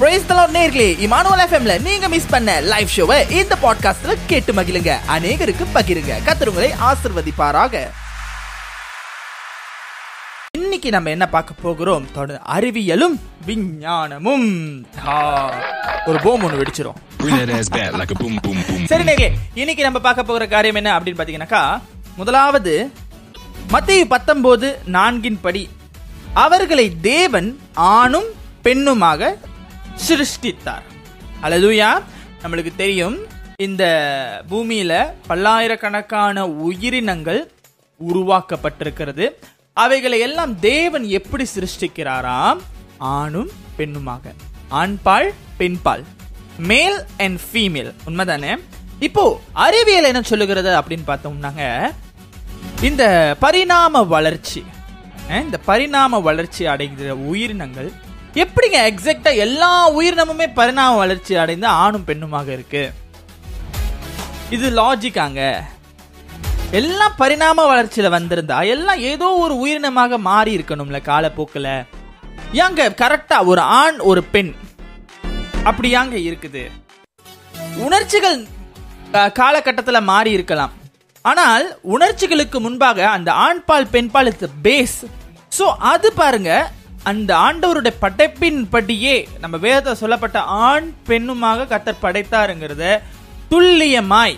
Price 0.00 0.26
தலாட் 0.28 0.54
நேர்களே 0.56 0.86
Emmanuel 1.06 1.40
எஃப்எம்ல 1.44 1.80
நீங்க 1.80 2.08
மிஸ் 2.08 2.26
பண்ண 2.26 2.60
லைவ் 2.60 2.88
ஷோவை 2.96 3.30
இந்த 3.30 3.56
பாட்காஸ்ட்ல 3.62 4.16
கேட்டு 4.26 4.52
மகிழுங்க. 4.52 4.96
அநேகருக்கு 5.08 5.64
பகிருங்க. 5.74 6.12
கத்துருங்களை 6.26 6.68
ஆசிர்வதிப்பாராக. 6.80 7.82
இன்னைக்கு 10.58 10.90
நம்ம 10.90 11.10
என்ன 11.10 11.28
பார்க்க 11.28 11.54
போகிறோம்? 11.62 12.12
தொடர் 12.12 12.40
அறிவியலும் 12.48 13.20
விஞ்ஞானமும். 13.46 14.48
ஒரு 16.06 16.20
போம் 16.22 16.42
ஒன்று 16.42 16.62
வெடிச்சிரும். 16.62 16.96
சரி 18.84 19.02
நேர்களே 19.02 19.30
இன்னைக்கு 19.54 19.82
நம்ம 19.82 19.98
பார்க்க 19.98 20.22
போகிற 20.22 20.46
காரியம் 20.46 20.74
என்ன 20.74 20.98
அப்படின்னு 20.98 21.20
பாத்தீங்கன்னாக்கா 21.20 21.80
முதலாவது 22.16 22.92
மத்திய 23.68 24.06
பத்தொன்பது 24.06 24.78
நான்கின் 24.92 25.38
படி 25.40 25.68
அவர்களை 26.34 27.00
தேவன் 27.00 27.60
ஆணும் 27.74 28.28
பெண்ணுமாக 28.64 29.34
சிருஷ்டித்தார். 30.06 30.86
அலதுயா 31.42 31.90
நம்மளுக்கு 32.42 32.72
தெரியும் 32.76 33.18
இந்த 33.56 33.84
பூமியில 34.50 34.92
பல்லாயிரக்கணக்கான 35.26 36.46
உயிரினங்கள் 36.66 37.40
உருவாக்கப்பட்டிருக்கிறது. 38.08 39.26
அவைகளை 39.72 40.18
எல்லாம் 40.20 40.52
தேவன் 40.60 41.04
எப்படி 41.18 41.44
சிருஷ்டிக்கிறாராம்? 41.54 42.60
ஆணும் 42.98 43.50
பெண்ணுமாக. 43.78 44.24
ஆண்பால் 44.70 45.28
பெண்பால் 45.56 46.04
மேல் 46.58 46.98
அண்ட் 47.16 47.38
ஃபீமேல் 47.46 47.92
உண்மைதானே? 48.06 48.52
இப்போ 49.00 49.24
அறிவியல் 49.52 50.08
என்ன 50.10 50.22
சொல்லுகிறது 50.22 50.70
அப்படின்னு 50.80 51.06
பார்த்தோம்னாங்க 51.06 51.64
இந்த 52.88 53.04
பரிணாம 53.40 54.02
வளர்ச்சி 54.14 54.64
இந்த 55.42 55.58
பரிணாம 55.66 56.20
வளர்ச்சி 56.20 56.62
அடைகிற 56.66 57.10
உயிரினங்கள் 57.30 57.92
எப்படிங்க 58.42 58.78
எக்ஸாக்டா 58.90 59.30
எல்லா 59.44 59.70
உயிரினமுமே 59.98 60.46
பரிணாம 60.58 60.96
வளர்ச்சி 60.96 61.34
அடைந்து 61.42 61.66
ஆணும் 61.66 62.04
பெண்ணுமாக 62.08 62.48
இருக்கு? 62.56 62.82
இது 64.56 64.66
லாஜிக்காங்க 64.78 65.40
எல்லாம் 66.80 67.16
பரிணாம 67.20 67.64
வளர்ச்சியில 67.70 68.08
வந்திருந்தா 68.16 68.58
எல்லாம் 68.74 69.00
ஏதோ 69.12 69.28
ஒரு 69.44 69.54
உயிரினமாக 69.62 70.18
மாறி 70.28 70.56
இருக்கணும்ல 70.58 71.00
காலப்போக்கில். 71.10 71.72
ஏங்க 72.64 72.88
கரெக்டா 73.02 73.38
ஒரு 73.52 73.62
ஆண் 73.80 73.98
ஒரு 74.10 74.22
பெண் 74.34 74.52
அப்படியாங்க 75.70 76.16
இருக்குது? 76.28 76.64
உணர்ச்சிகள் 77.86 78.38
காலகட்டத்தில் 79.40 80.08
மாறி 80.12 80.30
இருக்கலாம். 80.38 80.74
ஆனால் 81.30 81.64
உணர்ச்சிகளுக்கு 81.94 82.60
முன்பாக 82.60 83.08
அந்த 83.16 83.30
ஆண்பால் 83.46 83.92
பெண்பால் 83.94 84.30
இஸ் 84.30 84.44
பேஸ் 84.66 85.00
ஸோ 85.58 85.64
அது 85.92 86.08
பாருங்க 86.20 86.50
அந்த 87.02 87.36
ஆண்டவருடைய 87.36 87.92
படைப்பின்படியே 88.00 89.26
நம்ம 89.38 89.56
வேதத்தை 89.56 89.94
சொல்லப்பட்ட 89.94 90.40
ஆண் 90.40 90.92
பெண்ணுமாக 91.06 91.66
கத்தர் 91.66 92.02
படைத்தாருங்கிறத 92.02 93.00
துல்லியமாய் 93.50 94.36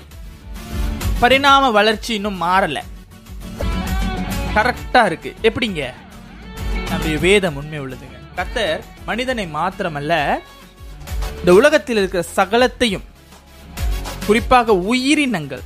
பரிணாம 1.20 1.70
வளர்ச்சி 1.70 2.14
இன்னும் 2.14 2.42
மாறல. 2.42 2.78
கரெக்டா 4.54 5.04
இருக்கு. 5.04 5.34
எப்படிங்க? 5.42 5.92
நம்முடைய 6.88 7.18
வேதம் 7.18 7.56
உண்மை 7.56 7.80
உள்ளதுங்க. 7.80 8.18
கத்தர் 8.36 8.80
மனிதனை 9.06 9.48
மாத்திரமல்ல 9.54 10.40
இந்த 11.38 11.54
உலகத்தில் 11.54 11.96
இருக்கிற 11.96 12.24
சகலத்தையும் 12.36 13.02
குறிப்பாக 14.26 14.74
உயிரினங்கள் 14.74 15.62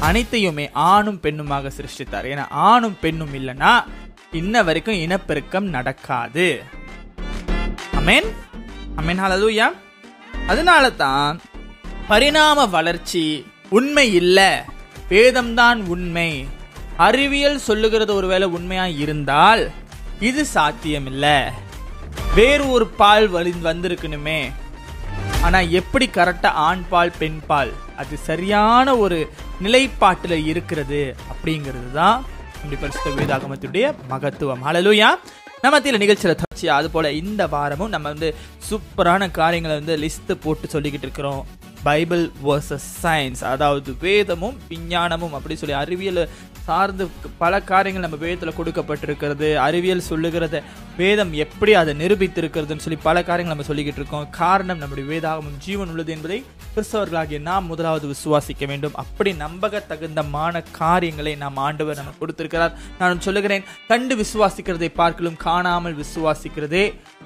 அனைத்தையுமே 0.00 0.70
ஆணும் 0.72 1.20
பெண்ணுமாக 1.22 1.70
சிருஷ்டித்தார். 1.76 2.26
ஏன்னா 2.32 2.44
ஆணும் 2.48 2.96
பெண்ணும் 3.00 3.34
இல்லைன்னா 3.34 3.72
இன்ன 4.32 4.62
வரைக்கும் 4.62 5.00
இனப்பெருக்கம் 5.04 5.68
நடக்காது. 5.76 6.62
அமேன் 8.00 8.28
அமேன் 9.00 9.20
ஹalleluya 9.22 9.66
அதனால 10.46 10.90
தான் 10.90 11.40
பரிணாம 12.08 12.66
வளர்ச்சி 12.66 13.46
உண்மை 13.68 14.14
இல்லை. 14.14 14.50
வேதம்தான் 15.08 15.84
உண்மை. 15.84 16.46
அறிவியல் 16.96 17.58
சொல்லுகிறது 17.58 18.14
ஒருவேளை 18.14 18.48
உண்மையா 18.48 18.86
இருந்தால் 18.86 19.70
இது 20.20 20.44
சாத்தியம் 20.44 21.06
இல்ல 21.06 21.52
வேறு 22.34 22.70
ஒரு 22.70 22.86
பால் 22.86 23.28
வலி 23.28 23.50
வந்திருக்கணுமே. 23.50 24.40
ஆனா 25.42 25.60
எப்படி 25.60 26.10
கரெக்டா 26.16 26.46
ஆண் 26.46 26.88
பால் 26.88 27.12
பெண் 27.18 27.40
பால்? 27.46 27.72
அது 27.96 28.16
சரியான 28.16 28.96
ஒரு 28.96 29.32
நிலைப்பாட்டில் 29.64 30.44
இருக்கிறது 30.50 31.00
அப்படிங்கிறது 31.32 31.90
தான் 32.00 32.18
நம்முடைய 32.56 32.78
பரிசுத்த 32.82 33.10
வேதாகமத்துடைய 33.18 33.86
மகத்துவம். 34.12 34.62
ஹalleluya 34.66 35.08
நம்ம 35.62 35.72
மத்தியில 35.74 36.00
நிகழ்ச்சியில 36.02 36.34
தொடர்ச்சியா 36.40 36.74
அது 36.80 36.88
போல 36.90 37.10
இந்த 37.20 37.42
வாரமும் 37.54 37.92
நம்ம 37.94 38.08
வந்து 38.12 38.28
சூப்பரான 38.68 39.30
காரியங்களை 39.38 39.76
வந்து 39.80 39.94
லிஸ்ட் 40.02 40.30
போட்டு 40.44 40.66
சொல்லிக்கிட்டு 40.74 41.06
இருக்கிறோம். 41.08 41.40
பைபிள் 41.82 42.22
வர்சஸ் 42.46 42.86
சயின்ஸ் 43.02 43.42
அதாவது 43.52 43.90
வேதமும் 44.04 44.56
விஞ்ஞானமும் 44.68 45.34
அப்படி 45.38 45.56
சொல்லி 45.56 45.76
அறிவியல் 45.82 46.22
சார்ந்து 46.66 47.04
பல 47.42 47.60
காரியங்கள் 47.70 48.04
நம்ம 48.06 48.18
வேதத்தில் 48.24 48.58
கொடுக்கப்பட்டிருக்கிறது. 48.58 49.48
அறிவியல் 49.66 50.08
சொல்லுகிறத 50.10 50.56
வேதம் 50.96 51.32
எப்படி 51.44 51.74
அதை 51.80 51.94
நிரூபித்திருக்கிறதுன்னு 52.02 52.84
சொல்லி 52.86 52.98
பல 53.08 53.22
காரியங்கள் 53.28 53.54
நம்ம 53.54 53.68
சொல்லிக்கிட்டு 53.70 54.02
இருக்கோம். 54.02 54.26
காரணம் 54.42 54.82
நம்முடைய 54.82 55.06
வேதாகமும் 55.12 55.58
ஜீவன் 55.66 55.92
உள்ளது 55.94 56.12
என்பதை 56.16 56.40
கிறிஸ்தவர்களாகிய 56.74 57.40
நாம் 57.40 57.66
முதலாவது 57.66 58.14
விசுவாசிக்க 58.14 58.66
வேண்டும். 58.66 58.96
அப்படி 59.02 59.30
நம்பக 59.44 59.82
தகுந்தமான 59.92 60.62
காரியங்களை 60.80 61.34
நாம் 61.44 61.56
ஆண்டவர் 61.66 62.00
நமக்கு 62.00 62.22
கொடுத்திருக்கிறார். 62.22 62.74
நான் 62.98 63.24
சொல்லுகிறேன் 63.26 63.66
கண்டு 63.92 64.16
விசுவாசிக்கிறதை 64.22 64.90
பார்க்கலும் 65.00 65.38
காணாமல் 65.46 65.96
விசுவாசிக்கிறதே 66.02 66.84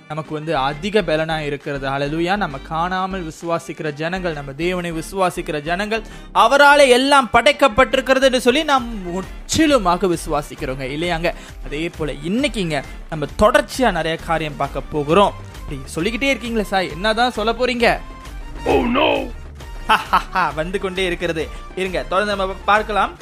நமக்கு 0.09 0.33
வந்து 0.39 0.53
அதிக 0.57 1.03
பலனா 1.09 1.37
இருக்கிறது. 1.49 1.87
அழலுயா 1.89 2.35
நம்ம 2.37 2.59
காணாமல் 2.73 3.23
விசுவாசிக்கிற 3.29 3.91
ஜனங்கள் 4.01 4.39
நம்ம 4.39 4.53
தேவனை 4.53 4.93
விசுவாசிக்கிற 4.93 5.59
ஜனங்கள் 5.69 6.03
அவராலே 6.45 6.87
எல்லாம் 6.99 7.31
படைக்கப்பட்டிருக்கிறது 7.37 8.29
என்று 8.31 8.41
சொல்லி 8.47 8.65
நாம் 8.73 8.89
முற்றிலுமாக 9.07 10.11
விசுவாசிக்கிறோங்க. 10.15 10.87
இல்லையாங்க? 10.97 11.31
அதே 11.67 11.89
போல 11.97 12.13
இன்னைக்குங்க 12.31 12.79
நம்ம 13.11 13.27
தொடர்ச்சியா 13.45 13.91
நிறைய 13.99 14.17
காரியம் 14.29 14.61
பார்க்க 14.63 14.91
போகிறோம். 14.95 15.35
சொல்லிக்கிட்டே 15.93 16.33
இருக்கீங்களே 16.33 16.65
சாய் 16.71 16.93
என்னதான் 16.95 17.37
சொல்ல 17.37 17.53
போறீங்க? 17.53 17.89
Oh, 18.67 19.31
வந்து 20.55 20.79
கொண்டே 20.81 21.05
இருக்கிறது. 21.05 21.49
இருங்க 21.77 22.03
தொடர்ந்து 22.03 22.37
நம்ம 22.37 22.55
பார்க்கலாம். 22.65 23.13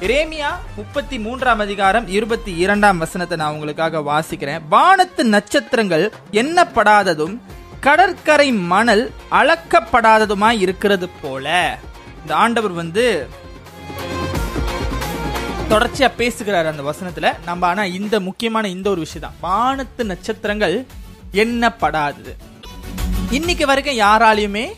இரேமியா 0.00 0.50
முப்பத்தி 0.76 1.18
மூன்றாம் 1.18 1.58
அதிகாரம் 1.58 2.08
இருபத்தி 2.08 2.56
இரண்டாம் 2.56 2.98
வசனத்தை 2.98 3.38
நான் 3.38 3.52
உங்களுக்காக 3.52 4.02
வாசிக்கிறேன். 4.10 4.60
வானத்து 4.68 5.24
நட்சத்திரங்கள் 5.24 6.12
எண்ணப்படாததும் 6.32 7.38
கடற்கரை 7.80 8.52
மணல் 8.52 9.04
அளக்கப்படாததுமாய் 9.30 10.60
இருக்கிறது 10.66 11.08
போல. 11.22 11.78
இந்த 12.20 12.34
ஆண்டவர் 12.34 12.72
வந்து 12.72 13.28
தொடர்ச்சியா 15.70 16.10
பேசுகிறார் 16.16 16.66
அந்த 16.66 16.84
வசனத்துல. 16.90 17.34
நம்ம 17.44 17.66
ஆனா 17.66 17.84
இந்த 17.84 18.20
முக்கியமான 18.20 18.68
இந்த 18.68 18.90
ஒரு 18.90 19.00
விஷயம் 19.06 19.26
தான் 19.28 19.50
வானத்து 19.50 20.04
நட்சத்திரங்கள் 20.04 20.86
எண்ணப்படாதது. 21.32 22.34
இன்னைக்கு 23.30 23.66
வரைக்கும் 23.66 23.98
யாராலையுமே 23.98 24.68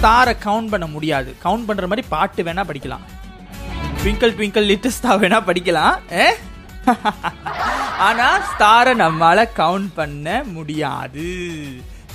ஸ்டாரை 0.00 0.36
கவுண்ட் 0.44 0.68
பண்ண 0.68 0.86
முடியாது. 0.86 1.36
கவுண்ட் 1.44 1.66
பண்ற 1.66 1.86
மாதிரி 1.86 2.08
பாட்டு 2.08 2.42
வேணா 2.42 2.62
படிக்கலாம். 2.68 3.04
ட்விங்கிள் 4.02 4.34
ட்விங்கிள் 4.36 4.64
லிட்டில் 4.64 4.90
ஸ்டார் 4.90 5.20
வேணா 5.20 5.40
படிக்கலாம். 5.48 5.96
ஏ? 6.12 6.26
ஆனா 8.06 8.40
ஸ்டாரை 8.50 8.92
நம்மளால் 9.02 9.50
கவுண்ட் 9.56 9.88
பண்ண 9.94 10.42
முடியாது. 10.46 11.26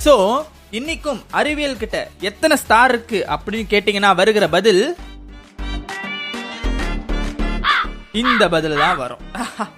சோ 0.04 0.44
இன்னைக்கும் 0.72 1.20
அறிவியல் 1.30 1.76
கிட்ட 1.76 2.10
எத்தனை 2.20 2.56
ஸ்டார் 2.56 2.90
இருக்கு 2.90 3.26
அப்படின்னு 3.28 3.66
கேட்டீங்கன்னா 3.72 4.14
வருகிற 4.14 4.48
பதில் 4.48 4.96
இந்த 8.12 8.48
பதில் 8.48 8.76
தான் 8.76 8.96
வரும். 8.96 9.22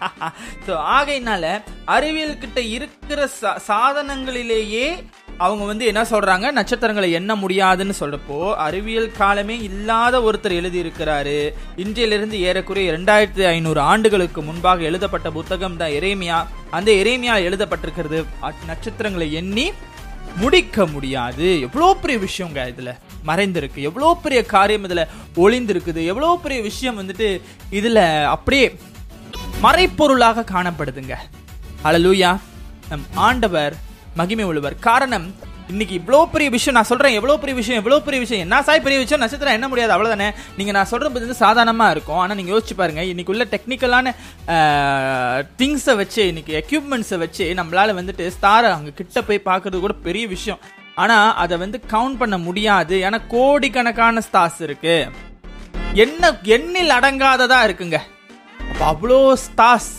ஸோ 0.66 0.72
ஆகையினால 0.96 1.62
அறிவியல் 1.84 2.38
கிட்ட 2.38 2.60
இருக்கிற 2.60 3.28
சா- 3.40 3.58
சாதனங்களிலேயே 3.69 5.04
அவங்க 5.38 5.64
வந்து 5.64 5.85
என்ன 5.87 6.02
சொல்றாங்க? 6.02 6.50
நட்சத்திரங்களை 6.50 7.12
எண்ண 7.12 7.35
முடியாதுன்னு 7.35 7.94
சொல்றப்போ 8.00 8.55
அறிவியல் 8.55 9.12
காலமே 9.12 9.56
இல்லாத 9.58 10.19
ஒருத்தர் 10.19 10.56
எழுதியிருக்கிறாரு. 10.61 11.55
இன்றையிலிருந்து 11.76 12.40
ஏறக்குறைய 12.40 12.93
இரண்டாயிரத்தி 12.93 13.44
ஐநூறு 13.46 13.81
ஆண்டுகளுக்கு 13.81 14.43
முன்பாக 14.43 14.82
எழுதப்பட்ட 14.82 15.31
புத்தகம் 15.31 15.76
தான் 15.76 15.94
எரேமியா. 16.00 16.46
அந்த 16.70 16.93
எரேமியா 16.93 17.37
எழுதப்பட்டிருக்கிறது. 17.49 18.25
நட்சத்திரங்களை 18.67 19.32
எண்ணி 19.32 19.73
முடிக்க 20.37 20.87
முடியாது. 20.87 21.61
எவ்வளோ 21.61 21.96
பெரிய 22.00 22.19
விஷயங்க 22.26 22.61
இதுல. 22.75 22.90
மறைந்திருக்கு. 23.26 23.81
எவ்வளோ 23.88 24.19
பெரிய 24.23 24.44
காரியம் 24.44 24.87
இதுல 24.87 25.05
ஒளிந்திருக்குது. 25.37 26.05
எவ்வளோ 26.05 26.38
பெரிய 26.43 26.61
விஷயம் 26.62 26.99
வந்துட்டு 27.00 27.40
இதுல 27.70 28.25
அப்படியே 28.25 28.79
மறைப்பொருளாக 29.62 30.46
காணப்படுதுங்க. 30.55 31.14
அழலூயா 31.85 32.38
நம் 32.88 33.06
ஆண்டவர் 33.14 33.87
மகிமை 34.19 34.44
உள்ளவர். 34.50 34.76
காரணம் 34.88 35.29
இன்னைக்கு 35.73 35.94
இவ்வளோ 36.00 36.19
பெரிய 36.32 36.49
விஷயம் 36.55 36.76
நான் 36.76 36.88
சொல்றேன் 36.91 37.17
எவ்வளோ 37.19 37.35
பெரிய 37.41 37.55
விஷயம் 37.59 37.81
எவ்வளோ 37.81 37.97
பெரிய 38.05 38.20
விஷயம். 38.23 38.43
என்ன 38.44 38.61
சாய் 38.67 38.82
பெரிய 38.85 38.99
விஷயம்? 39.03 39.23
நட்சத்திரம் 39.23 39.56
என்ன 39.56 39.67
முடியாது 39.70 39.93
அவ்வளோதானே 39.94 40.29
நீங்க 40.59 40.73
நான் 40.76 40.88
சொல்றது 40.93 41.12
வந்து 41.17 41.37
சாதாரணமா 41.43 41.87
இருக்கும். 41.94 42.20
ஆனால் 42.23 42.38
நீங்க 42.38 42.53
யோசிச்சு 42.55 42.76
பாருங்க 42.79 43.03
இன்னைக்கு 43.11 43.32
உள்ள 43.35 43.44
டெக்னிக்கலான 43.55 44.15
திங்ஸை 45.61 45.94
வச்சு 46.00 46.23
இன்னைக்கு 46.31 46.55
எக்யூப்மெண்ட்ஸை 46.62 47.19
வச்சு 47.25 47.47
நம்மளால 47.61 47.97
வந்துட்டு 48.00 48.26
ஸ்டாரை 48.37 48.70
அங்க 48.76 48.93
கிட்ட 49.00 49.23
போய் 49.29 49.47
பார்க்கிறது 49.50 49.82
கூட 49.85 49.97
பெரிய 50.09 50.26
விஷயம். 50.35 50.62
ஆனா 51.03 51.19
அதை 51.44 51.59
வந்து 51.64 51.81
கவுண்ட் 51.93 52.21
பண்ண 52.23 52.38
முடியாது. 52.47 52.97
ஏன்னா 53.09 53.21
கோடிக்கணக்கான 53.35 54.23
ஸ்டார்ஸ் 54.29 54.61
இருக்கு. 54.69 54.97
என்ன 56.06 56.32
எண்ணில் 56.56 56.97
அடங்காததா 56.99 57.61
இருக்குங்க. 57.69 58.00
அவ்வளோ 58.91 59.21
ஸ்டார்ஸ் 59.47 59.93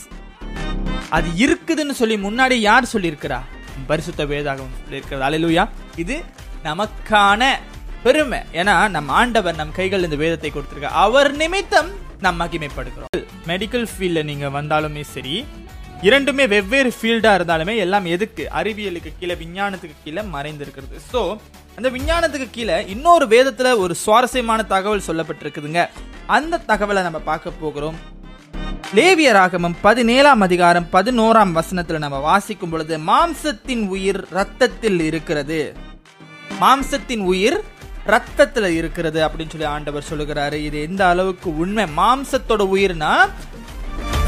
அது 1.18 1.30
இருக்குதுன்னு 1.46 1.94
சொல்லி 2.02 2.18
முன்னாடி 2.28 2.56
யார் 2.70 2.94
சொல்லியிருக்கிறா? 2.96 3.40
பரிசுத்த 3.88 4.26
வேதாகம் 4.26 4.74
இருக்கிறது 4.90 5.26
அலையிலுயா 5.28 5.66
இது 6.04 6.18
நமக்கான 6.64 7.52
பெருமை. 8.04 8.40
ஏன்னா 8.60 8.76
நம்ம 8.96 9.14
ஆண்டவர் 9.22 9.60
நம் 9.62 9.78
கைகள் 9.80 10.06
இந்த 10.08 10.18
வேதத்தை 10.24 10.52
கொடுத்திருக்க 10.52 11.00
அவர் 11.06 11.32
நிமித்தம் 11.42 11.90
நாம் 12.26 12.40
மகிமைப்படுகிறோம். 12.42 13.26
மெடிக்கல் 13.50 13.88
ஃபீல்ட்ல 13.92 14.24
நீங்க 14.30 14.48
வந்தாலுமே 14.60 15.04
சரி 15.16 15.46
இரண்டுமே 16.08 16.44
வெவ்வேறு 16.48 16.92
ஃபீல்டா 16.98 17.32
இருந்தாலுமே 17.38 17.74
எல்லாம் 17.86 18.06
எதுக்கு? 18.16 18.44
அறிவியலுக்கு 18.60 19.12
கீழே 19.20 19.36
விஞ்ஞானத்துக்கு 19.42 19.98
கீழே 20.04 20.22
மறைந்திருக்கிறது. 20.36 21.00
ஸோ 21.14 21.22
அந்த 21.78 21.90
விஞ்ஞானத்துக்கு 21.96 22.48
கீழே 22.52 22.78
இன்னொரு 22.94 23.26
வேதத்துல 23.34 23.78
ஒரு 23.78 23.96
சுவாரஸ்யமான 24.04 24.64
தகவல் 24.74 25.08
சொல்லப்பட்டிருக்குதுங்க. 25.08 25.84
அந்த 26.38 26.62
தகவலை 26.72 27.02
நம்ம 27.08 27.20
பார்க்க 27.20 27.62
போகிறோம். 27.64 28.00
லேவியராகமம் 28.96 29.74
பதினேழாம் 29.82 30.42
அதிகாரம் 30.42 30.88
பதினோராம் 30.94 31.60
வசனத்துல 31.60 31.98
நம்ம 31.98 32.18
வாசிக்கும் 32.18 32.70
பொழுது 32.70 32.98
மாம்சத்தின் 32.98 33.88
உயிர் 33.88 34.26
ரத்தத்தில் 34.30 35.00
இருக்கிறது. 35.00 35.76
மாம்சத்தின் 36.62 37.20
உயிர் 37.20 37.64
ரத்தத்துல 38.08 38.66
இருக்கிறது 38.66 39.28
அப்படின்னு 39.28 39.50
சொல்லி 39.50 39.66
ஆண்டவர் 39.66 40.06
சொல்லுகிறாரு. 40.10 40.54
இது 40.54 40.82
எந்த 40.82 41.08
அளவுக்கு 41.08 41.58
உண்மை? 41.58 41.86
மாம்சத்தோட 41.98 42.66
உயிர்னா 42.76 43.14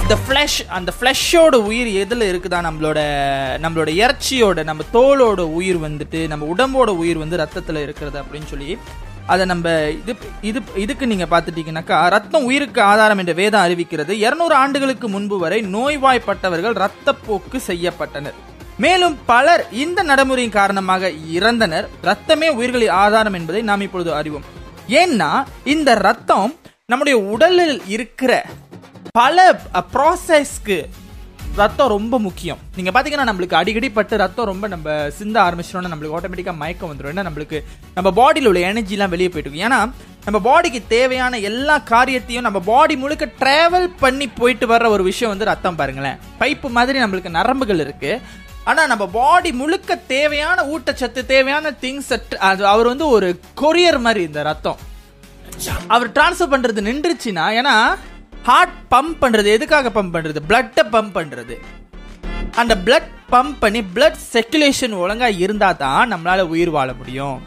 இந்த 0.01 0.17
ஃப்ளஷ் 0.27 0.59
அந்த 0.67 0.93
ஃப்ளஷோட 0.99 1.55
உயிர் 1.55 1.87
எதில் 1.87 2.27
இருக்குதா? 2.31 2.59
நம்மளோட 2.67 2.99
நம்மளோட 3.65 3.89
இறைச்சியோட 4.03 4.63
நம்ம 4.63 4.83
தோலோட 4.93 5.39
உயிர் 5.39 5.81
வந்துட்டு 5.81 6.27
நம்ம 6.27 6.53
உடம்போட 6.55 6.89
உயிர் 6.89 7.17
வந்து 7.17 7.37
ரத்தத்தில் 7.37 7.81
இருக்கிறது 7.81 8.21
அப்படின்னு 8.21 8.45
சொல்லி 8.45 8.77
அதை 9.27 9.45
நம்ம 9.45 9.89
இது 9.89 10.15
இது 10.41 10.61
இதுக்கு 10.75 11.07
நீங்க 11.07 11.25
பார்த்துட்டீங்கன்னாக்கா 11.29 12.09
ரத்தம் 12.09 12.43
உயிருக்கு 12.43 12.81
ஆதாரம் 12.81 13.17
என்ற 13.17 13.33
வேதம் 13.33 13.65
அறிவிக்கிறது. 13.65 14.09
இருநூறு 14.09 14.55
ஆண்டுகளுக்கு 14.55 15.09
முன்பு 15.09 15.39
வரை 15.39 15.61
நோய்வாய்ப்பட்டவர்கள் 15.61 16.77
இரத்தப்போக்கு 16.81 17.59
செய்யப்பட்டனர். 17.67 18.37
மேலும் 18.77 19.17
பலர் 19.25 19.65
இந்த 19.71 20.03
நடைமுறையின் 20.03 20.57
காரணமாக 20.59 21.09
இறந்தனர். 21.09 21.87
ரத்தமே 22.03 22.49
உயிர்களின் 22.49 22.89
ஆதாரம் 22.89 23.33
என்பதை 23.33 23.61
நாம் 23.61 23.81
இப்பொழுது 23.81 24.13
அறிவோம். 24.13 24.43
ஏன்னா 24.87 25.43
இந்த 25.63 25.93
ரத்தம் 25.93 26.55
நம்முடைய 26.85 27.19
உடலில் 27.19 27.81
இருக்கிற 27.87 28.45
பல 29.11 29.59
ப்ராசஸ்க்கு 29.93 30.77
ரத்தம் 31.59 31.87
ரொம்ப 31.93 32.15
முக்கியம். 32.25 32.59
நீங்க 32.75 32.91
பாத்தீங்கன்னா 32.95 33.25
நம்மளுக்கு 33.29 33.53
அடிக்கடி 33.53 33.89
பட்டு 33.91 34.17
ரத்தம் 34.17 34.49
ரொம்ப 34.51 34.65
நம்ம 34.73 35.09
சிந்த 35.17 35.37
ஆரம்பிச்சிட்டோம்னா 35.41 35.91
நம்மளுக்கு 35.93 36.17
ஆட்டோமேட்டிக்கா 36.17 36.53
மயக்கம் 36.61 36.91
வந்துடும் 36.91 37.11
ஏன்னா 37.13 37.25
நம்மளுக்கு 37.27 37.57
நம்ம 37.95 38.09
பாடியில் 38.19 38.47
உள்ள 38.49 38.59
எனர்ஜிலாம் 38.67 39.13
வெளியே 39.13 39.29
போயிட்டு 39.29 39.63
ஏன்னா 39.67 39.79
நம்ம 40.25 40.39
பாடிக்கு 40.47 40.81
தேவையான 40.87 41.39
எல்லா 41.49 41.77
காரியத்தையும் 41.77 42.43
நம்ம 42.43 42.59
பாடி 42.59 42.95
முழுக்க 42.97 43.25
டிராவல் 43.39 43.89
பண்ணி 43.99 44.27
போயிட்டு 44.27 44.67
வர்ற 44.67 44.87
ஒரு 44.87 45.03
விஷயம் 45.03 45.31
வந்து 45.33 45.49
ரத்தம் 45.51 45.75
பாருங்களேன். 45.75 46.19
பைப்பு 46.39 46.69
மாதிரி 46.77 47.01
நம்மளுக்கு 47.03 47.35
நரம்புகள் 47.39 47.83
இருக்கு. 47.85 48.21
ஆனா 48.63 48.85
நம்ம 48.87 49.07
பாடி 49.07 49.51
முழுக்க 49.51 49.95
தேவையான 49.95 50.63
ஊட்டச்சத்து 50.73 51.25
தேவையான 51.25 51.71
திங்ஸ் 51.83 52.11
அது 52.51 52.65
அவர் 52.67 52.91
வந்து 52.93 53.07
ஒரு 53.07 53.39
கொரியர் 53.61 53.99
மாதிரி 53.99 54.23
இந்த 54.23 54.43
ரத்தம். 54.43 54.79
அவர் 55.87 56.09
டிரான்ஸ்ஃபர் 56.11 56.53
பண்றது 56.53 56.81
நின்றுச்சுன்னா 56.89 57.47
ஏன்னா 57.59 57.75
ஹார்ட் 58.43 58.75
பம்ப் 58.91 59.17
பண்றது 59.21 59.45
எதுக்காக 59.45 59.89
பம்ப் 59.89 60.13
பண்றது? 60.13 60.39
பிளட்டை 60.49 60.83
பம்ப் 60.91 61.15
பண்றது. 61.15 61.55
அந்த 62.55 62.75
பிளட் 62.85 63.09
பம்ப் 63.31 63.55
பண்ணி 63.59 63.81
பிளட் 63.95 64.21
சர்க்குலேஷன் 64.33 64.95
ஒழுங்கா 65.01 65.37
இருந்தா 65.37 65.71
தான் 65.73 66.13
நம்மளால 66.13 66.41
உயிர் 66.41 66.69
வாழ 66.69 66.93
முடியும். 66.93 67.37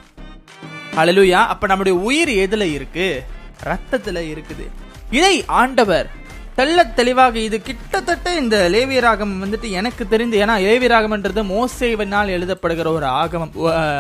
அழலுயா 0.97 1.41
அப்ப 1.47 1.67
நம்முடைய 1.67 1.99
உயிர் 1.99 2.29
எதுல 2.29 2.63
இருக்கு? 2.73 3.25
ரத்தத்துல 3.65 4.19
இருக்குது. 4.33 4.67
இதை 5.11 5.45
ஆண்டவர் 5.47 6.09
தெல்ல 6.57 6.95
தெளிவாக 6.95 7.39
இது 7.39 7.63
கிட்டத்தட்ட 7.63 8.35
இந்த 8.35 8.57
லேவியராகம் 8.73 9.33
வந்துட்டு 9.43 9.71
எனக்கு 9.71 10.09
தெரிந்து 10.09 10.47
ஏன்னா 10.47 10.55
லேவியராகம்ன்றது 10.67 11.43
மோசேவனால் 11.53 12.35
எழுதப்படுகிற 12.37 12.87
ஒரு 12.87 13.07
ஆகமம் 13.07 13.55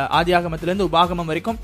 ஆதி 0.09 0.35
ஆகமத்திலிருந்து 0.35 0.89
உபாகமம் 0.91 1.25
வரைக்கும் 1.25 1.59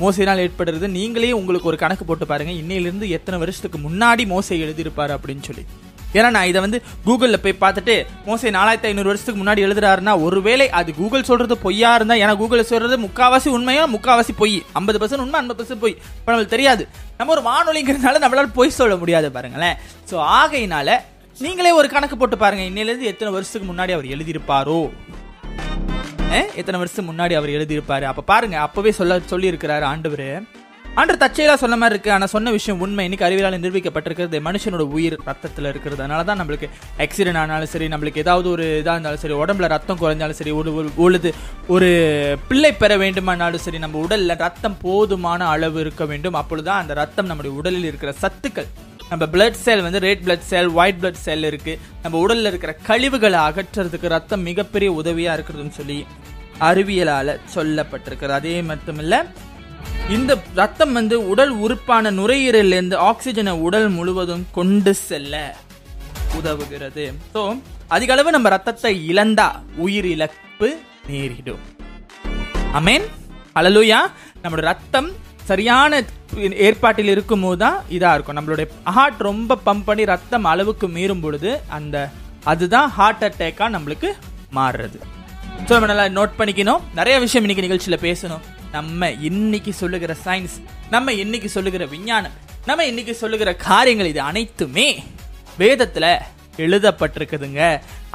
மோசையினால் 0.00 0.42
ஏற்படுறது. 0.44 0.86
நீங்களே 0.98 1.32
உங்களுக்கு 1.32 1.68
ஒரு 1.68 1.76
கணக்கு 1.76 2.04
போட்டு 2.04 2.26
பாருங்க. 2.26 2.52
இன்னையிலிருந்து 2.52 3.08
எத்தனை 3.08 3.38
வருஷத்துக்கு 3.38 3.78
முன்னாடி 3.88 4.24
மோசை 4.34 4.56
எழுதியிருப்பாரு 4.64 5.14
அப்படின்னு 5.16 5.42
சொல்லி. 5.42 5.64
ஏன்னா 6.16 6.28
நான் 6.30 6.48
இதை 6.50 6.60
வந்து 6.64 6.78
கூகுளில் 7.06 7.42
போய் 7.44 7.60
பார்த்துட்டு 7.62 7.94
மோசை 8.26 8.50
நாலாயிரத்தி 8.56 8.88
ஐநூறு 8.90 9.08
வருஷத்துக்கு 9.10 9.40
முன்னாடி 9.42 9.60
எழுதுறாருன்னா 9.66 10.12
ஒருவேளை 10.22 10.70
அது 10.70 10.94
கூகுள் 10.94 11.26
சொல்றது 11.30 11.58
பொய்யா 11.58 11.94
இருந்தா 11.94 12.14
ஏன்னா 12.14 12.36
கூகுள் 12.36 12.62
சொல்றது 12.70 12.96
முக்காவாசி 12.98 13.48
உண்மையா 13.48 13.82
முக்காவாசி 13.94 14.34
பொய். 14.36 14.62
ஐம்பது 14.72 15.00
பர்சன்ட் 15.02 15.24
உண்மை 15.24 15.40
ஐம்பது 15.40 15.58
பர்சன்ட் 15.60 15.82
பொய். 15.84 15.96
இப்போ 16.18 16.30
நம்மளுக்கு 16.32 16.54
தெரியாது. 16.56 16.86
நம்ம 17.18 17.32
ஒரு 17.36 17.42
வானொலிங்கிறதுனால 17.48 18.22
நம்மளால 18.24 18.52
பொய் 18.54 18.78
சொல்ல 18.80 18.96
முடியாது 18.96 19.30
பாருங்களேன். 19.32 19.76
ஸோ 20.10 20.14
ஆகையினால 20.40 20.98
நீங்களே 21.38 21.70
ஒரு 21.70 21.88
கணக்கு 21.88 22.16
போட்டு 22.16 22.36
பாருங்க. 22.38 22.64
இன்னிலேருந்து 22.70 23.10
எத்தனை 23.12 23.32
வருஷத்துக்கு 23.34 23.68
முன்னாடி 23.72 23.92
அவர் 23.96 24.12
எழுதியிருப்பாரோ? 24.14 24.78
எத்தனை 26.30 26.80
வருஷம் 26.80 27.10
முன்னாடி 27.10 27.32
அவர் 27.32 27.48
எழுதியிருப்பாரு? 27.48 28.02
அப்ப 28.02 28.22
பாருங்க 28.22 28.58
அப்பவே 28.58 28.90
சொல்ல 28.90 29.20
சொல்லி 29.24 29.50
இருக்கிறாரு 29.50 29.80
ஆண்டவர் 29.80 30.42
ஆண்டு 30.94 31.14
தச்சையெல்லாம் 31.14 31.54
சொன்ன 31.54 31.76
மாதிரி 31.76 31.84
இருக்கு. 31.84 32.12
ஆனா 32.12 32.26
சொன்ன 32.26 32.50
விஷயம் 32.50 32.80
உண்மை. 32.80 33.10
இன்னைக்கு 33.10 33.26
அறிவியலால் 33.26 33.60
நிரூபிக்கப்பட்டிருக்கிறது 33.60 34.54
மனுஷனோட 34.54 34.78
உயிர் 34.78 35.18
ரத்தத்துல 35.26 35.68
இருக்கிறது. 35.68 36.02
அதனால 36.02 36.24
தான் 36.24 36.40
நம்மளுக்கு 36.40 36.68
ஆக்சிடென்ட் 36.98 37.36
ஆனாலும் 37.36 37.66
சரி 37.66 37.86
நம்மளுக்கு 37.86 38.16
ஏதாவது 38.16 38.50
ஒரு 38.50 38.64
இதாக 38.64 38.90
இருந்தாலும் 38.90 39.18
சரி 39.18 39.34
உடம்புல 39.34 39.68
ரத்தம் 39.68 39.98
குறைஞ்சாலும் 39.98 40.30
சரி 40.30 40.50
ஒரு 40.50 40.70
ஒரு- 40.72 40.90
உழுது 40.94 41.34
ஒரு 41.66 41.88
பிள்ளை 42.48 42.72
பெற 42.72 42.96
வேண்டுமானாலும் 42.96 43.60
சரி 43.60 43.78
நம்ம 43.78 44.04
உடல்ல 44.04 44.38
ரத்தம் 44.38 44.76
போதுமான 44.80 45.48
அளவு 45.48 45.80
இருக்க 45.80 46.04
வேண்டும். 46.04 46.34
அப்பொழுதுதான் 46.34 46.80
அந்த 46.80 46.94
ரத்தம் 46.94 47.26
நம்முடைய 47.26 47.56
உடலில் 47.56 47.84
இருக்கிற 47.84 48.14
சத்துக்கள் 48.22 48.66
நம்ம 49.10 49.24
பிளட் 49.32 49.58
செல் 49.64 49.82
வந்து 49.86 49.98
red 50.06 50.22
blood 50.26 50.46
cell 50.50 50.68
white 50.78 51.00
blood 51.02 51.20
cell 51.26 51.44
இருக்கு. 51.48 51.72
நம்ம 52.02 52.14
உடல்ல 52.22 52.50
இருக்கிற 52.50 52.72
கழிவுகளை 52.88 53.40
அகற்றுறதுக்கு 53.48 54.08
ரத்தம் 54.14 54.46
மிகப்பெரிய 54.48 54.88
உதவியா 55.00 55.32
இருக்கிறதுன்னு 55.36 55.76
சொல்லி 55.80 55.98
அறிவியலால 56.68 57.36
சொல்லப்பட்டிருக்கிறது. 57.54 58.34
அதே 58.40 58.54
மட்டும் 58.70 58.98
இல்லை 59.02 59.20
இந்த 60.16 60.32
ரத்தம் 60.60 60.92
வந்து 60.98 61.16
உடல் 61.32 61.52
உறுப்பான 61.64 62.10
நுரையீரல்ல 62.18 62.76
இருந்து 62.78 62.96
ஆக்சிஜனை 63.10 63.54
உடல் 63.66 63.88
முழுவதும் 63.98 64.44
கொண்டு 64.58 64.94
செல்ல 65.08 65.34
உதவுகிறது. 66.38 67.04
ஸோ 67.34 67.42
அதிக 67.96 68.12
அளவு 68.14 68.34
நம்ம 68.36 68.48
ரத்தத்தை 68.56 68.92
இழந்தா 69.12 69.48
உயிர் 69.84 70.08
இழப்பு 70.14 70.70
நேரிடும். 71.10 71.62
அமேன் 72.80 73.06
அழலுயா 73.60 74.00
நம்மளோட 74.42 74.66
ரத்தம் 74.72 75.10
சரியான 75.50 76.00
ஏற்பாட்டில் 76.66 77.12
இருக்கும்போது 77.14 77.58
தான் 77.64 77.78
இதாக 77.96 78.14
இருக்கும். 78.16 78.36
நம்மளுடைய 78.38 78.66
ஹார்ட் 78.96 79.20
ரொம்ப 79.28 79.58
பம்ப் 79.66 79.86
பண்ணி 79.88 80.04
ரத்தம் 80.12 80.48
அளவுக்கு 80.52 80.86
மீறும் 80.96 81.22
பொழுது 81.24 81.50
அந்த 81.76 81.96
அதுதான் 82.52 82.88
ஹார்ட் 82.96 83.24
அட்டேக்காக 83.28 83.70
நம்மளுக்கு 83.76 84.08
மாறுறது. 84.58 84.98
ஸோ 85.66 85.70
நம்ம 85.76 85.88
நல்லா 85.90 86.06
நோட் 86.18 86.38
பண்ணிக்கணும். 86.40 86.82
நிறைய 86.98 87.16
விஷயம் 87.24 87.44
இன்னைக்கு 87.46 87.66
நிகழ்ச்சியில் 87.66 88.04
பேசணும். 88.08 88.42
நம்ம 88.76 89.10
இன்னைக்கு 89.28 89.72
சொல்லுகிற 89.82 90.12
சயின்ஸ் 90.26 90.56
நம்ம 90.94 91.12
இன்னைக்கு 91.24 91.48
சொல்லுகிற 91.56 91.84
விஞ்ஞானம் 91.94 92.34
நம்ம 92.68 92.84
இன்னைக்கு 92.90 93.14
சொல்லுகிற 93.22 93.50
காரியங்கள் 93.68 94.10
இது 94.12 94.20
அனைத்துமே 94.30 94.88
வேதத்தில் 95.62 96.10
எழுதப்பட்டிருக்குதுங்க. 96.64 97.62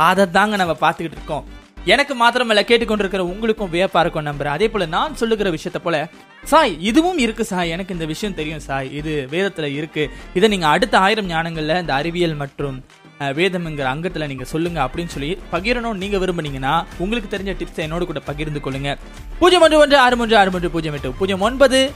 அதை 0.09 0.23
தாங்க 0.37 0.55
நம்ம 0.61 0.73
பார்த்துக்கிட்டு 0.83 1.19
இருக்கோம். 1.19 1.45
எனக்கு 1.85 2.27
மாத்திரமல்ல 2.27 2.61
கேட்டுக்கொண்டிருக்கிற 2.61 3.17
உங்களுக்கும் 3.17 3.71
வியப்பா 3.73 3.99
இருக்கும் 3.99 4.25
நம்புறேன் 4.25 4.55
அதே 4.57 4.69
போல 4.69 4.85
நான் 4.85 5.15
சொல்லுகிற 5.15 5.51
விஷயத்த 5.51 5.77
போல 5.83 6.09
சாய் 6.43 6.77
இதுவும் 6.79 7.17
இருக்கு 7.17 7.45
சாய். 7.45 7.69
எனக்கு 7.69 7.93
இந்த 7.93 8.05
விஷயம் 8.05 8.35
தெரியும் 8.35 8.59
சாய். 8.59 8.93
இது 8.93 9.27
வேதத்துல 9.31 9.63
இருக்கு. 9.63 10.09
இதை 10.33 10.49
நீங்க 10.49 10.67
அடுத்த 10.67 10.97
ஆயிரம் 10.97 11.29
ஞானங்கள்ல 11.29 11.79
இந்த 11.79 11.93
அறிவியல் 11.93 12.35
மற்றும் 12.35 12.83
வேதம்ங்கிற 13.19 13.87
அங்கத்துல 13.93 14.27
நீங்க 14.27 14.43
சொல்லுங்க 14.43 14.83
அப்படின்னு 14.85 15.07
சொல்லி 15.07 15.37
பகிரணும் 15.51 15.93
நீங்க 15.93 16.17
விரும்புனீங்கன்னா 16.17 16.83
உங்களுக்கு 16.97 17.37
தெரிஞ்ச 17.37 17.51
டிப்ஸ் 17.59 17.83
என்னோட 17.85 18.05
கூட 18.05 18.19
பகிர்ந்து 18.19 18.59
கொள்ளுங்க. 18.59 18.97
பூஜ்ஜியம் 19.39 19.63
ஒன்று 19.63 19.77
ஒன்று 19.77 19.97
ஆறு 19.97 20.17
மூன்று 20.17 20.37
ஆறு 20.37 20.51
மூன்று 20.51 20.69
பூஜ்ஜியம் 20.69 20.95
எட்டு. 20.95 21.11
பூஜ்ஜியம் 21.11 21.41
ஒன்பது 21.41 21.91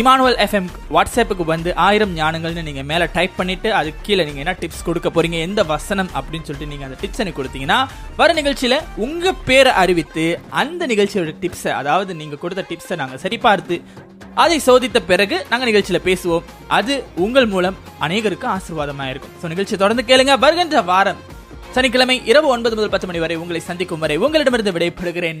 இமானுவல் 0.00 0.36
எஃப்எம் 0.44 0.68
வாட்ஸ்அப்புக்கு 0.94 1.44
வந்து 1.52 1.70
ஆயிரம் 1.84 2.12
ஞானங்கள்னு 2.18 2.64
நீங்கள் 2.68 2.86
மேலே 2.90 3.06
டைப் 3.16 3.36
பண்ணிவிட்டு 3.38 3.68
அதுக்கு 3.78 4.00
கீழே 4.06 4.22
நீங்கள் 4.28 4.44
என்ன 4.44 4.54
டிப்ஸ் 4.62 4.82
கொடுக்க 4.88 5.08
போறீங்க 5.10 5.38
எந்த 5.46 5.62
வசனம் 5.72 6.10
அப்படின்னு 6.18 6.46
சொல்லிட்டு 6.48 6.70
நீங்கள் 6.72 6.88
அந்த 6.88 6.98
டிப்ஸ் 7.02 7.22
எனக்கு 7.24 7.40
கொடுத்தீங்கன்னா 7.40 7.78
வர 8.20 8.32
நிகழ்ச்சியில் 8.40 8.78
உங்கள் 9.06 9.38
பேரை 9.48 9.72
அறிவித்து 9.82 10.26
அந்த 10.62 10.86
நிகழ்ச்சியோட 10.92 11.34
டிப்ஸை 11.44 11.72
அதாவது 11.80 12.14
நீங்கள் 12.20 12.42
கொடுத்த 12.44 12.64
டிப்ஸை 12.72 12.98
நாங்கள் 13.02 13.22
சரிபார்த்து 13.24 13.78
அதை 14.44 14.58
சோதித்த 14.68 14.98
பிறகு 15.10 15.36
நாங்கள் 15.50 15.70
நிகழ்ச்சியில் 15.70 16.06
பேசுவோம். 16.08 16.44
அது 16.78 16.94
உங்கள் 17.26 17.48
மூலம் 17.54 17.78
அநேகருக்கு 18.06 18.46
ஆசீர்வாதமாக 18.56 19.12
இருக்கும். 19.12 19.34
ஸோ 19.42 19.48
நிகழ்ச்சியை 19.52 19.78
தொடர்ந்து 19.82 20.04
கேளுங்க. 20.10 20.34
வருகின்ற 20.44 20.82
வாரம் 20.92 21.22
சனிக்கிழமை 21.76 22.16
இரவு 22.32 22.48
ஒன்பது 22.56 22.76
முதல் 22.76 22.94
பத்து 22.94 23.08
மணி 23.08 23.22
வரை 23.24 23.36
உங்களை 23.42 23.62
சந்திக்கும் 23.70 24.04
வரை 24.04 24.16
உங்களிடமிருந்து 24.26 24.76
விடைபெறுகிறேன். 24.76 25.40